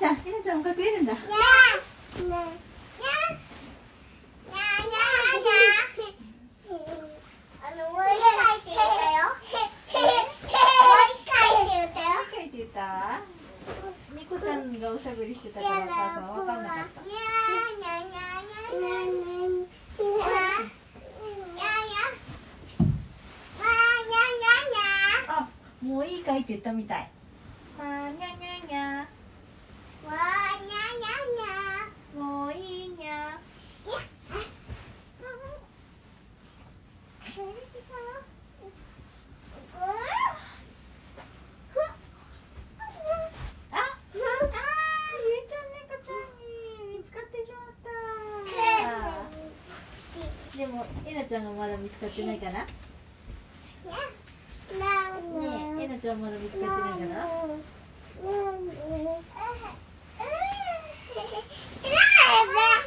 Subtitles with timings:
[0.00, 1.12] ちゃんひなちゃんも隠れるんだ。
[1.12, 2.26] ねの
[7.90, 9.28] もう一回って言ったよ。
[9.28, 10.08] もう
[11.04, 12.06] 一回って言ったよ。
[12.34, 13.20] 書いてた
[14.16, 17.02] ニコちゃんがおしゃべりしてたからお母さんわかんなかった
[25.28, 25.48] あ
[25.82, 27.10] もういいかいって言ったみたい
[27.78, 29.08] わーにゃにゃにゃ
[32.18, 33.40] もういいにゃあ
[43.70, 47.78] あーゆうちゃん猫ちゃんに見つかってしまっ
[50.52, 52.58] たでもえなちゃんがまだ見つかってないかな？
[52.60, 52.66] ね。
[55.80, 57.26] ええなちゃんまだ見つかってないかな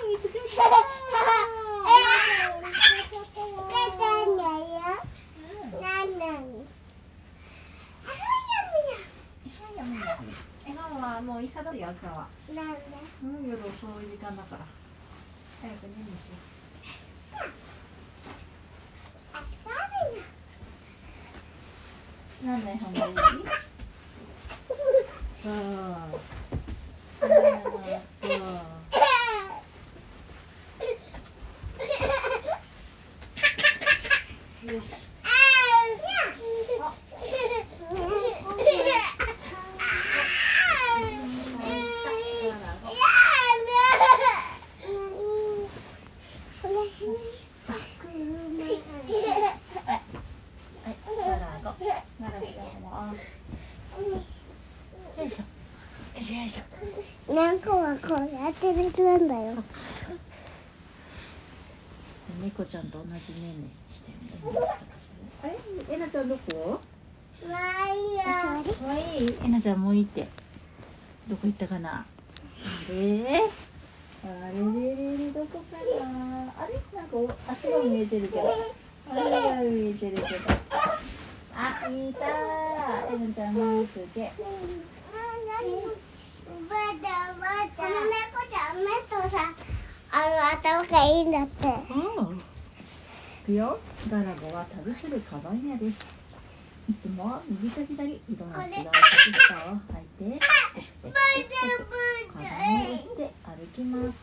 [0.07, 0.33] 見つか
[10.65, 12.27] 絵本はもう一冊よ今日は
[13.23, 13.69] うん夜遅
[14.01, 14.65] い時間だから
[15.61, 16.35] 早く寝るでしょ
[22.45, 23.13] 何の絵本がいい
[25.45, 25.93] うんうん
[34.65, 34.95] よいしょ
[49.65, 51.69] はい、ガラゴ。
[52.21, 52.51] ガラゴだよ
[55.25, 55.37] いしょ。
[56.17, 57.59] よいしょよいしょ。
[57.59, 59.63] 何個はこうやってるんだよ。
[62.41, 64.65] 猫ちゃんと同じ年齢してる。
[65.43, 65.57] あれ、
[65.93, 66.79] えなちゃんどこ？
[67.47, 67.95] まあい。
[69.43, 70.27] えなちゃんもういいって。
[71.27, 72.05] どこ行ったかな。
[72.87, 73.41] で、
[74.25, 74.59] あれ？
[74.59, 75.17] れれ？
[75.17, 76.53] れどこかな。
[76.57, 78.49] あれ、なんかお足が見えてるけど。
[79.11, 80.27] 足が見えてるけど。
[81.55, 82.25] あ、いた。
[82.27, 84.21] えなちゃん見つけ。
[84.23, 84.47] バタバ
[84.97, 85.02] タ。
[87.03, 88.15] この猫
[88.47, 89.53] ちゃん目とさ、
[90.09, 91.67] あの頭がいいんだって。
[91.67, 92.31] ああ。
[93.41, 93.77] いくよ。
[94.09, 96.05] ガラゴは旅するカバン屋です。
[96.89, 104.15] いつも右と左、色の違う靴下を履いて、テクテクテクテクカバンを打って歩きます。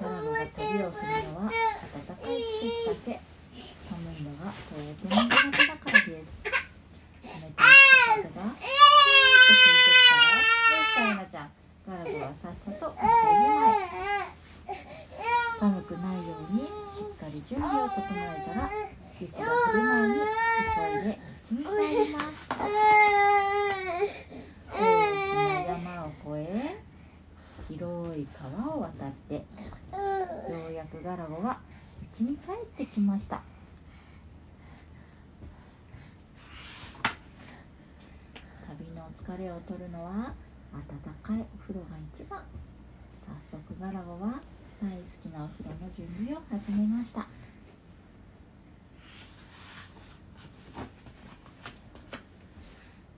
[0.00, 1.50] ガラゴが旅をするのは
[2.06, 3.20] 暖かい季節だけ。
[3.90, 6.06] 寒いのがとても苦手だからです。
[6.06, 7.72] 冷たい
[8.06, 8.54] 風が
[9.46, 11.50] と吹いてきたら、どうしたエナちゃん。
[11.86, 14.34] ガラゴはさっさと店に前。
[15.60, 16.66] 寒くないようにし
[17.00, 18.70] っかり準備を整えたら
[19.20, 20.14] 雪が降る前に
[20.74, 21.18] 急いで
[21.50, 22.32] 道に帰ります
[24.70, 24.80] 大き
[25.34, 26.76] な山を越え
[27.68, 29.42] 広い川を渡ってよ
[30.68, 31.60] うやくガラゴは
[32.18, 33.42] 家に帰ってきました
[38.66, 40.32] 旅の疲れを取るのは
[40.72, 40.80] 温
[41.22, 42.40] かいお風呂が一番。
[43.50, 44.40] 早速ガラゴは
[44.80, 47.26] 大好きなお風呂の準備を始めました。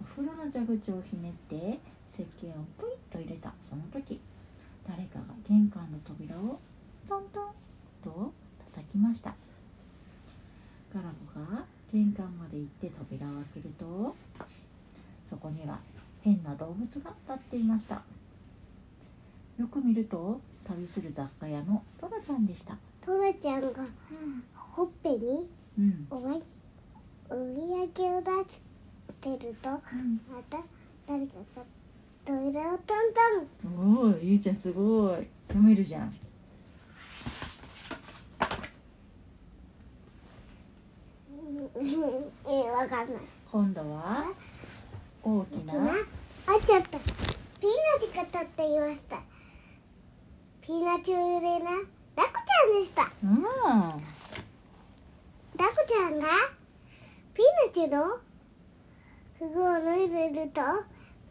[0.00, 1.78] お風呂の蛇口をひねって
[2.12, 3.54] 石鹸をプイッと入れた。
[3.70, 4.20] その時
[4.86, 6.58] 誰かが玄関の扉を
[7.08, 7.52] トントン
[8.02, 8.32] と
[8.74, 9.34] 叩きました。
[10.92, 14.16] ガラゴが玄関まで行って扉を開けると
[15.30, 15.78] そこには
[16.22, 18.02] 変な動物が立っていました。
[19.58, 22.76] よく見ると旅する雑貨屋のトラちゃんでした。
[23.04, 23.68] トラちゃんが
[24.54, 25.48] ほっぺに
[25.78, 26.40] うん、おまし
[27.28, 28.30] 売り上げを出
[29.12, 29.80] してるとま
[30.48, 30.58] た
[31.06, 31.62] 誰かが
[32.24, 33.12] 扉をトン
[33.62, 35.26] トンおおゆうちゃんすごい。
[35.48, 36.12] 読めるじゃん。
[42.48, 43.22] えわかんない。
[43.52, 44.32] 今度は？
[45.26, 45.72] 大きな？
[46.46, 47.70] あちゃったピー
[48.00, 49.20] ナツが立っていました。
[50.60, 51.72] ピーナツ売れな？
[52.14, 53.10] ラコちゃんでした。
[53.24, 53.42] うん。
[55.56, 56.28] ラコちゃんが？
[57.34, 58.20] ピーナツの
[59.40, 60.60] フグを脱いでると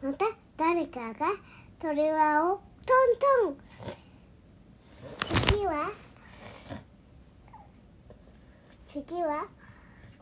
[0.02, 0.26] また
[0.58, 1.32] 誰かが
[1.80, 3.56] 鳥輪をトントン。
[5.48, 5.90] 次は？
[8.86, 9.46] 次は？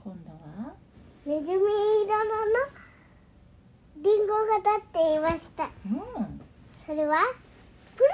[0.04, 0.74] 今度は？
[1.26, 1.64] ネズミ色の
[4.04, 5.64] リンゴが立っていました。
[5.64, 6.40] うん
[6.86, 7.16] それは
[7.96, 8.12] プルロ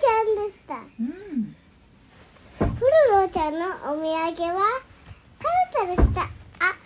[0.00, 0.74] ちゃんでした。
[1.00, 1.56] うん
[2.58, 4.12] プルロちゃんのお土産
[4.54, 4.80] は
[5.40, 6.22] カルタでした。
[6.60, 6.76] あ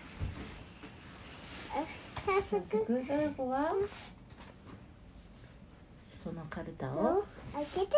[2.24, 3.74] 早早速速ドラコは
[6.24, 7.26] そのカルタを？
[7.52, 7.92] 開けてみ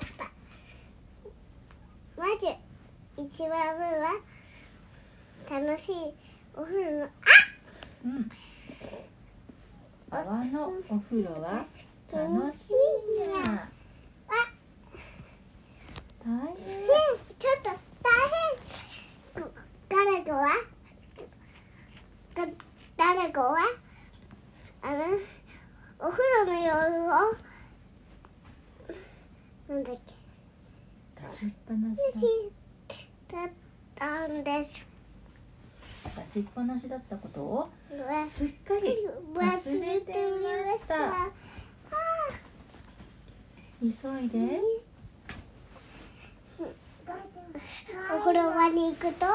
[0.00, 0.30] ました。
[2.16, 2.46] まず
[3.20, 4.14] 一番目は
[5.50, 6.14] 楽しい
[6.54, 7.08] お風呂のあ
[8.04, 8.30] うん
[10.10, 11.66] 泡のお風呂は
[12.12, 12.72] 楽しい。
[13.20, 13.68] にゃ
[16.24, 16.56] 大変
[17.38, 17.70] ちょっと
[18.02, 18.08] 大
[19.34, 19.50] 変
[19.88, 20.48] 誰かは
[22.96, 23.58] 誰かは
[24.82, 24.98] あの
[25.98, 27.34] お風呂の様子
[29.70, 30.14] をなんだっけ
[31.28, 31.98] 出しっぱなし
[33.32, 33.50] だっ
[33.94, 34.86] たんです
[36.34, 37.68] 出しっぱなしだったことを
[38.28, 41.30] すっかり忘れてみましたあ
[43.94, 44.60] 急いで。
[48.12, 49.26] お風呂場に行くと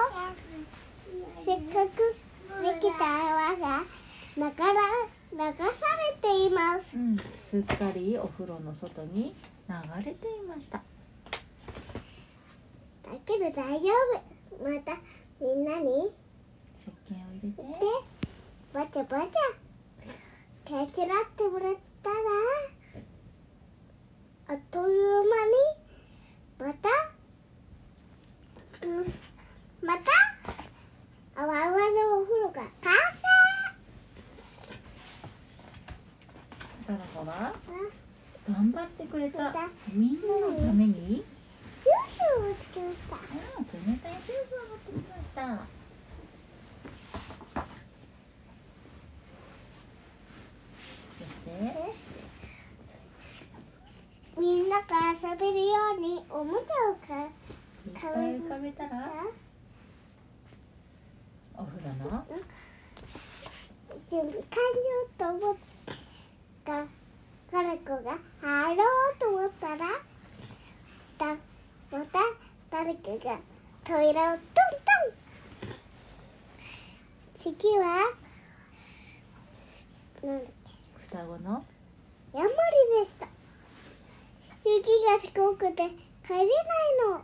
[1.46, 2.16] せっかく
[2.62, 3.84] できた泡が
[4.38, 4.74] なから
[5.32, 5.64] 流さ
[6.12, 6.96] れています。
[6.96, 7.18] うん。
[7.46, 9.34] すっかりお風呂の外に
[9.70, 9.76] 流
[10.06, 10.78] れていました。
[10.78, 10.84] だ
[13.26, 13.90] けど大丈
[14.60, 14.70] 夫。
[14.70, 14.98] また
[15.40, 16.12] みんなに
[16.82, 17.64] 石鹸を入れて。
[17.64, 17.86] で
[18.74, 22.16] バチャバチャ手伝ってもらったら
[24.50, 26.90] あっという間にまた、
[28.82, 29.14] うん、
[29.86, 30.02] また
[31.36, 33.22] あわあわのお風呂が完成。
[36.88, 37.54] だからほらあ
[38.52, 39.52] 頑張ってくれた。
[39.54, 40.94] だみんなのために？
[41.06, 41.24] ジュー
[42.10, 43.18] スを作った。
[43.18, 43.20] う
[43.62, 44.66] ん冷たいジュースを
[44.98, 45.62] ました。
[51.20, 52.09] そして
[54.40, 57.30] みんなが遊べるようにおもちゃを買う
[57.94, 58.90] 浮かべたら？
[61.58, 62.26] お風呂の？
[64.10, 65.56] 準備完了と思っ
[66.64, 66.86] た。
[67.52, 68.86] 彼子が入ろう
[69.20, 69.78] と思ったら
[71.18, 71.36] だ
[71.92, 72.20] また
[72.72, 73.40] 誰かが
[73.84, 74.54] 扉をトント
[75.68, 75.76] ン。
[77.34, 78.14] 次は
[80.24, 80.42] なん
[81.02, 81.66] 双子の？
[82.32, 82.54] けヤモリ
[83.04, 83.28] でした
[84.78, 85.90] 雪がすごくて
[86.26, 86.48] 帰れない
[87.10, 87.22] の。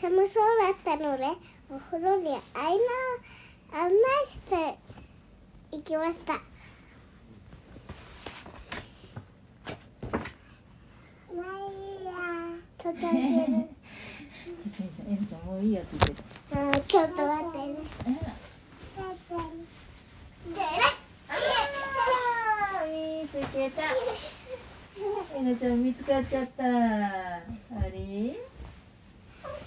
[0.00, 1.24] 寒そうだったので
[1.68, 2.42] お風呂に案内
[3.72, 3.98] 案内
[4.28, 4.78] して
[5.72, 6.40] 行きました。
[12.78, 13.68] ちょっと待ってね。
[15.08, 16.22] エミちゃんもういいよって言って
[16.54, 16.60] た。
[16.68, 17.74] あちょっと待ってね。
[22.86, 23.82] 見つけた
[25.36, 26.64] エナちゃん見つかっちゃった。
[26.64, 26.68] あ
[27.84, 27.90] れ？
[27.92, 28.36] ね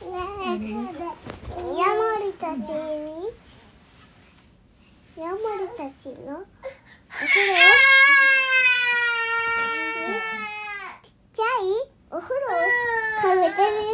[0.04, 0.12] ヤ
[0.58, 3.32] モリたちに？
[5.18, 6.34] ヤモリたちの？
[6.34, 6.44] お
[7.14, 7.56] 風呂？
[11.02, 11.44] ちっちゃい？
[12.12, 12.50] お風呂を
[13.22, 13.94] かめてみる？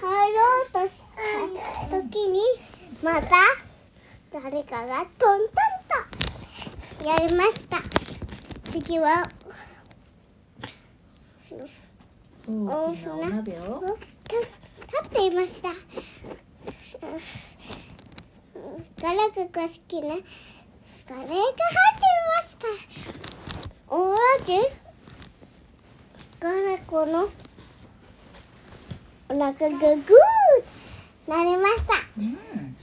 [0.00, 0.90] 入ろうとし
[1.90, 2.40] た時に
[3.02, 3.36] また
[4.42, 5.48] 誰かがトントン
[7.00, 7.80] とやりました。
[8.70, 9.26] 次は
[12.46, 13.82] 大きなお鍋を。
[14.28, 14.46] 立
[15.06, 15.70] っていました。
[19.02, 22.66] ガラクが好きなカレーが入っていました。
[23.88, 24.52] お味？
[26.38, 27.30] ガラコの
[29.30, 31.94] お腹がグーなりました。
[32.18, 32.76] うんうん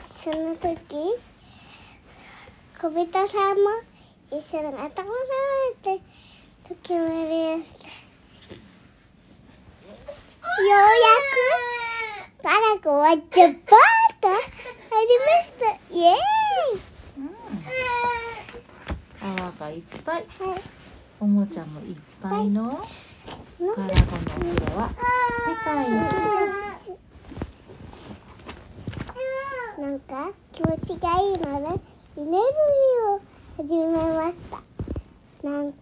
[0.00, 1.18] その時
[2.80, 3.70] 小人さんも
[4.30, 4.88] 一緒に頭を撫
[5.92, 6.04] めて
[6.68, 7.14] 時をやり
[7.58, 7.80] ました
[10.62, 10.76] ようや
[11.26, 11.30] く
[12.42, 13.54] ガラコはジャバーッ
[14.20, 14.36] と入
[15.06, 15.66] りました。
[15.94, 16.14] イエ
[17.18, 17.30] うん。
[19.38, 20.24] 泡がいっぱい。
[20.24, 20.60] ーイ、はい。
[21.20, 22.84] おもちゃもいっぱいのガラゴのお
[23.64, 23.86] 風
[24.56, 24.90] 呂は
[25.46, 25.90] 世界一
[29.80, 31.80] なんか気持ちがいいので
[32.16, 32.42] 居眠り
[33.08, 33.20] を
[33.56, 35.48] 始めました。
[35.48, 35.78] なんく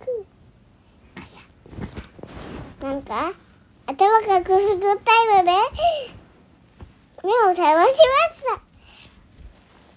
[0.00, 0.26] く
[2.84, 3.32] なんか
[3.86, 5.50] 頭がくすぐったいので
[7.24, 7.96] 目を覚ましま
[8.34, 8.42] し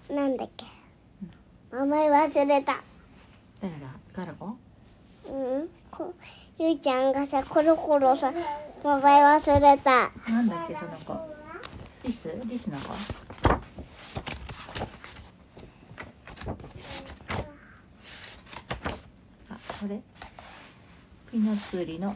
[0.08, 0.66] たなんだっけ
[1.72, 2.82] 名前忘れた
[3.62, 4.56] 誰だガラゴ
[5.34, 5.70] うん。
[5.90, 6.14] こ
[6.60, 8.32] ゆいちゃんがさコロコロさ
[8.84, 10.12] 名前忘れた。
[10.32, 11.18] なんだっけその子。
[12.04, 12.32] リス？
[12.46, 12.94] リスの子？
[12.94, 12.98] あ
[19.82, 20.00] これ？
[21.32, 22.14] ピーナッツ売りの？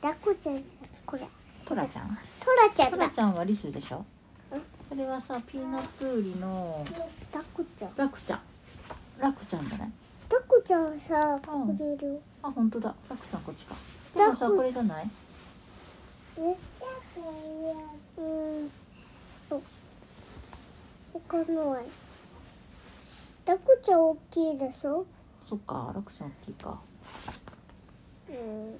[0.00, 1.22] ダコちゃんじゃんこれ。
[1.64, 2.16] トラちゃん？
[2.38, 3.06] トラちゃトんだ。
[3.06, 4.04] ラちゃんはリスでしょ？
[4.52, 4.60] うん。
[4.60, 6.84] これはさピーナッツ売りの？
[7.32, 7.90] ダコちゃん。
[7.96, 8.40] ラクちゃん。
[9.18, 9.90] ラクちゃんじゃない？
[10.32, 11.76] ダコちゃんさうん。
[11.76, 12.22] これいる？
[12.42, 12.94] あ本当だ。
[13.10, 13.74] ラクちゃんこっちか。
[14.16, 15.10] でもさこれじゃない？
[16.38, 16.44] えう
[18.22, 18.70] ん
[19.50, 21.84] そわかんない
[23.44, 25.04] ダコちゃん大きいでしょ？
[25.46, 26.80] そっかラクちゃん大きいか。
[28.30, 28.78] うん。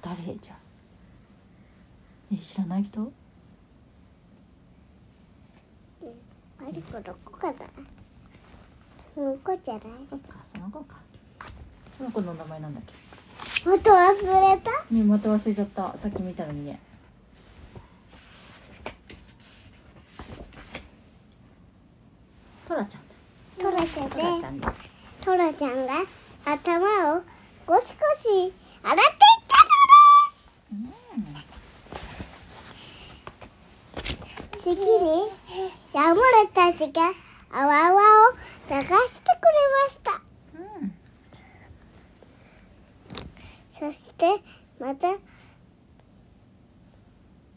[0.00, 0.54] 誰じゃ？
[0.54, 0.56] ん
[2.32, 3.12] え知らない人？
[6.60, 7.58] マリコどこかな？
[9.20, 9.82] 向こうじゃない。
[10.08, 10.96] そっかその子か。
[11.98, 13.68] その子の名前なんだっけ？
[13.68, 14.70] また忘れた？
[14.90, 15.98] ねまた忘れちゃった。
[15.98, 16.80] さっき見たのにね。
[22.66, 23.02] トラちゃん
[23.62, 24.72] トラちゃんでゃんだ。
[25.24, 26.04] トラちゃんが
[26.46, 27.22] 頭を
[27.66, 29.56] ゴシゴシ洗っていった
[31.16, 31.22] の
[33.96, 34.62] です。
[34.62, 35.28] 次に
[35.92, 37.12] ヤモレたちが
[37.52, 38.32] 泡泡を
[38.70, 40.22] 流してくれました。
[40.54, 40.94] うん
[43.70, 44.42] そして
[44.78, 45.08] また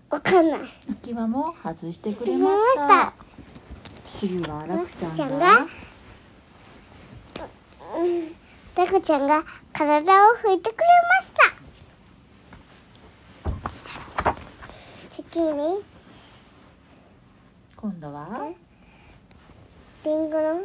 [0.09, 0.59] わかんない。
[0.89, 3.13] 浮き輪も外してくれました。
[4.19, 5.67] 次はラクちゃんがが。
[7.97, 8.35] うん。
[8.75, 11.31] タコちゃんが体を拭いてくれまし
[14.21, 14.35] た。
[15.09, 15.83] 次に。
[17.75, 18.53] 今度は？
[20.05, 20.61] リンゴの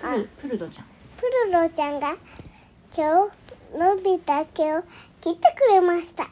[0.00, 2.16] プルプルドちゃんプルロちゃんが
[2.96, 4.82] 今日伸びた毛を
[5.20, 6.28] 切ってくれました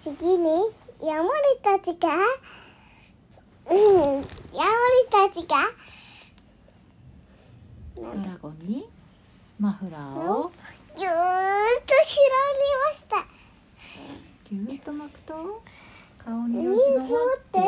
[0.00, 0.50] 次に
[1.02, 1.30] ヤモリ
[1.62, 2.08] たちが
[3.70, 4.22] うんヤモリ
[5.10, 5.56] たちが
[7.96, 8.88] ドラゴンに
[9.58, 10.50] マフラーを
[10.96, 11.14] ぎゅーっ
[11.84, 12.20] と広
[12.56, 13.26] げました
[14.50, 15.62] ぎゅーっと巻くと
[16.24, 17.58] 顔に水をよしがまって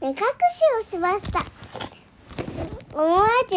[0.00, 0.22] 目隠し
[0.80, 1.40] をしました。
[2.94, 3.56] 思わず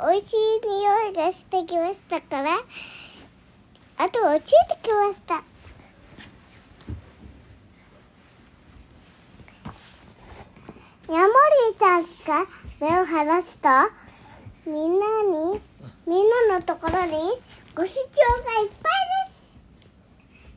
[0.00, 2.58] 美味しい匂いがしてきましたから
[3.96, 5.42] あとをついてきました。
[11.10, 11.28] ヤモ
[11.70, 12.46] リたちが
[12.80, 13.68] 目を離すと
[14.66, 15.60] みんなに
[16.06, 17.40] みんなのところに
[17.74, 18.00] ご視聴
[18.44, 19.54] がいっぱいです。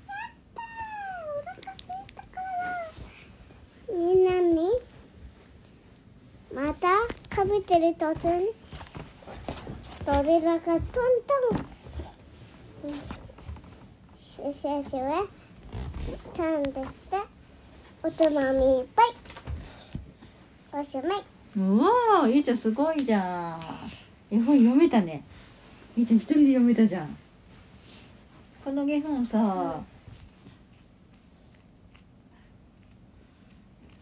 [0.07, 0.63] やったー。
[1.37, 2.41] お腹すいたか
[3.87, 3.95] ら。
[3.97, 4.69] みんなに
[6.53, 6.89] また
[7.33, 8.49] 食べてる途中に。
[10.05, 10.99] 鳥らがトント
[12.87, 12.91] ン。
[14.19, 14.99] シュシュシュ
[16.11, 17.17] したんですって
[18.03, 19.05] おつまみいっぱい。
[20.73, 21.23] おしまい。
[21.57, 23.59] うわーゆうちゃんすごいじゃん。
[24.35, 25.23] 絵本読めたね。
[25.95, 27.17] ゆうちゃん一人で読めたじゃん。
[28.65, 29.81] この絵本さ、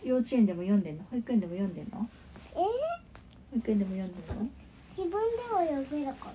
[0.03, 1.03] 幼稚園でも読んでんの？
[1.11, 2.09] 保育園でも読んでんの？
[3.59, 4.49] 育園でも読んでんの？
[4.97, 5.17] 自分で
[5.51, 6.31] も読めるか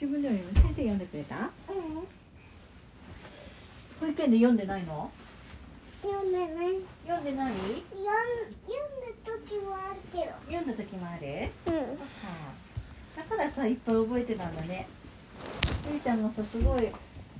[0.00, 1.36] 自分でも読む先生読んでくれた？
[1.36, 1.48] うん。
[4.00, 5.10] 保育園で読んでないの？
[6.02, 6.48] 読んでない。
[7.06, 7.54] 読んでない？
[7.54, 7.82] 読ん
[8.66, 11.50] 読んだ時もあるけ読んだ時もある？
[11.64, 11.96] どうん。
[11.96, 12.12] そっか。
[13.16, 14.86] だからさいっぱい覚えてたんだね。
[15.90, 16.88] ゆうちゃんもさすごい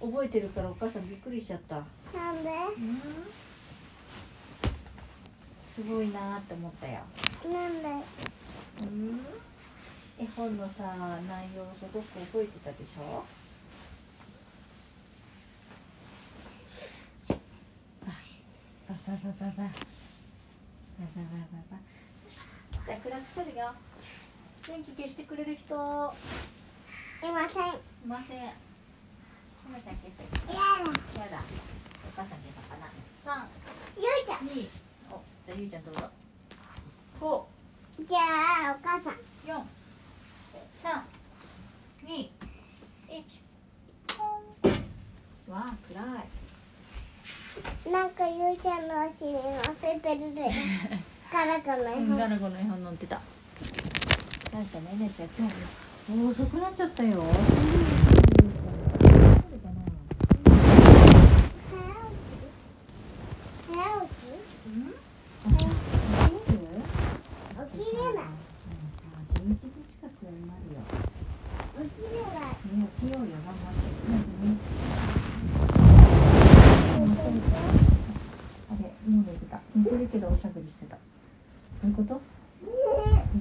[0.00, 1.76] 覚えてるからお母さんびっくりしちゃった。
[2.16, 2.50] なんで？
[2.50, 3.00] うん。
[5.75, 7.00] すごいなーって思ったよ。
[7.52, 7.88] なんで？
[7.88, 8.02] うん
[10.19, 10.97] 絵本のさ
[11.28, 13.25] 内容すごく覚えてたでしょ？
[17.31, 18.09] あ
[18.88, 19.52] バババババ。
[19.54, 21.78] バババババ。
[22.87, 23.75] じゃあ暗くするよ。
[24.66, 25.75] 電気消してくれる人。
[25.75, 25.78] い
[27.28, 27.66] いません。
[27.66, 27.75] や
[28.07, 28.38] ません。
[29.66, 30.52] 姫さん消すだ。
[30.52, 31.43] やだ。
[32.07, 32.90] お母さん消そうかな？
[33.23, 33.49] 三。
[33.97, 34.69] ゆいちゃ二。
[35.11, 36.11] おじゃあゆいちゃんどうぞ。
[37.21, 37.49] 五。
[37.50, 37.53] ん
[38.01, 38.19] じゃ
[38.71, 39.15] あお母さん。
[39.47, 39.65] 四
[40.75, 41.05] 三
[42.05, 42.31] 二
[43.09, 43.43] 一。
[45.49, 46.01] わあ暗
[47.89, 47.93] い。
[47.93, 49.41] なんかゆいちゃんの足に乗
[49.81, 50.51] せてるで
[51.33, 52.17] ガラガラ絵本。
[52.17, 53.21] ガラゴの絵本乗ってた。
[54.51, 55.55] 大したねでしょ今日。
[56.13, 57.25] も遅くなっちゃったよ大丈夫
[59.59, 59.81] かな
[63.67, 63.73] 早
[64.05, 64.29] 起き
[64.67, 64.93] うん
[65.41, 66.59] 早起き起きる
[67.73, 68.25] 起きれない
[79.77, 80.94] うんけどおしゃべりしてた。
[80.94, 81.00] ど
[81.88, 82.21] ういうこと？
[82.64, 82.66] え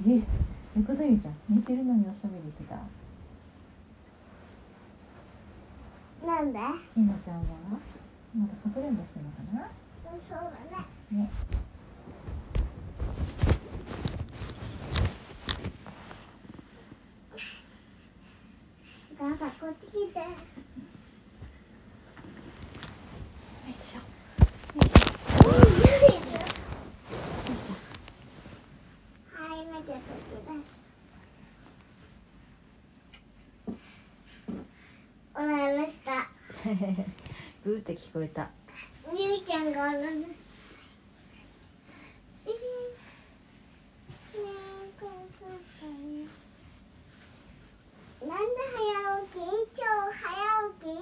[0.08, 1.34] どういうことゆうちゃん？
[1.48, 2.74] 寝てるのにおしゃべりしてた？
[6.26, 6.58] なんで？
[6.58, 7.44] ひなちゃんは？
[8.34, 9.70] まだかくれんぼしてるのかな？
[10.28, 10.50] そうだ
[11.12, 11.22] ね。
[11.22, 11.30] ね
[19.12, 20.24] お母さんこっち来てよ
[23.68, 23.98] いしょ
[29.38, 30.64] はい、よいしょなきゃこっちです
[35.34, 36.08] おならした
[37.64, 38.48] ブーって聞こえた。
[39.12, 40.26] ゆうちゃんがおならなんで
[48.24, 49.36] 早起き
[49.76, 50.32] 今日早
[50.80, 50.96] 起き？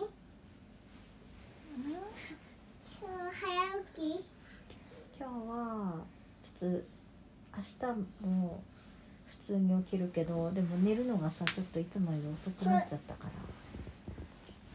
[3.00, 3.46] 今日早
[3.94, 4.26] 起き？
[5.20, 6.02] 今日は
[6.58, 6.84] 普通
[7.56, 8.60] 明日も
[9.46, 13.30] 普通に起きるけどでも寝るのがさちょっといつもより遅くなっちゃったから。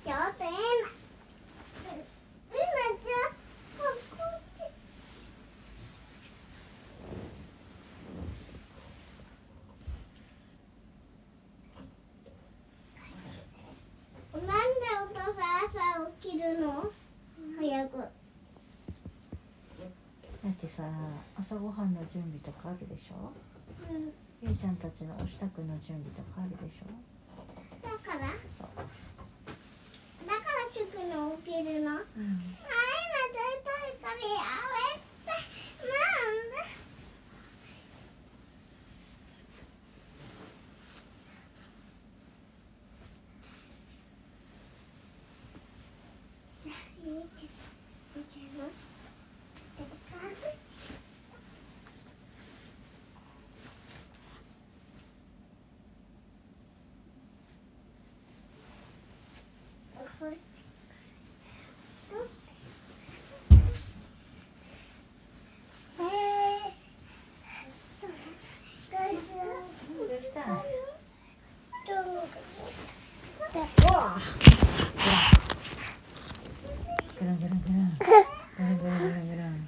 [0.06, 0.52] ちょっとえな
[1.90, 2.64] えな
[3.04, 3.30] ちゃん
[3.78, 3.98] こっ
[4.56, 4.62] ち
[14.34, 14.54] なんで
[15.04, 16.66] お父さん朝起きるの
[17.60, 18.04] 早くだ
[20.50, 20.77] ってさ
[21.40, 23.32] 朝ごはんの準備とかあるでしょ？
[23.90, 24.14] うん。
[24.40, 26.86] ゆいちゃんたちのお支度の準備とかあるでしょ
[27.82, 28.68] だからそう、
[30.28, 31.10] だからすぐに
[31.44, 33.34] 起きるのあいなうん、絶
[33.66, 34.38] 対からや
[34.94, 35.34] めて
[35.82, 35.98] な
[36.30, 36.70] んで
[47.04, 47.50] ゆうちゃん
[48.16, 48.66] ゆうちゃんの
[49.78, 49.82] こ
[50.44, 50.48] れ
[60.20, 60.34] どう
[70.24, 70.42] した
[77.20, 78.14] ぐるんぐるんぐるんぐ
[78.58, 79.68] るんぐるんぐるんぐるん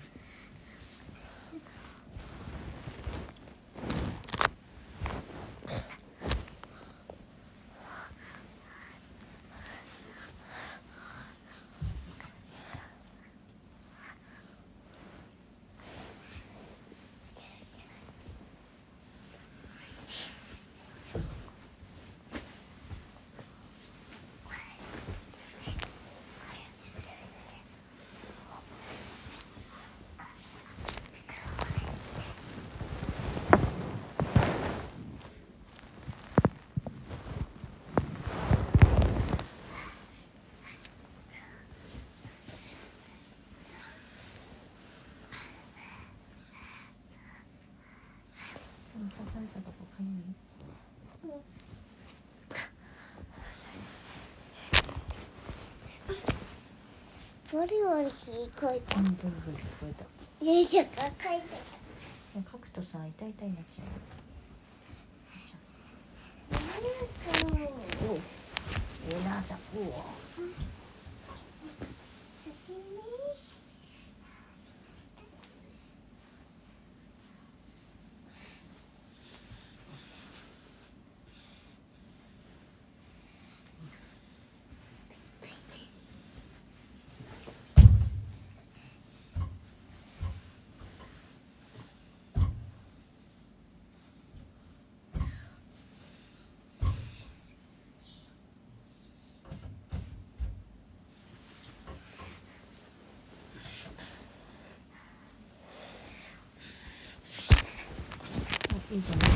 [48.99, 51.30] でも刺されたとこかゆい
[57.52, 60.06] ボリボリ聞こえたうんブルブル聞こえた
[60.46, 61.48] ゆうちゃんが書いて
[62.52, 63.84] 書くとさ痛い痛いなっちゃ
[66.56, 67.70] たなんか
[68.08, 68.20] おうえ
[69.12, 69.82] えなじゃうお
[108.92, 109.28] いいじゃん、ど